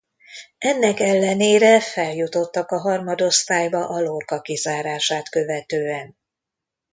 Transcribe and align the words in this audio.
Ennek 0.57 0.99
ellenére 0.99 1.81
feljutottak 1.81 2.71
a 2.71 2.77
harmadosztályba 2.79 3.87
a 3.87 4.01
Lorca 4.01 4.41
kizárását 4.41 5.29
követően. 5.29 6.17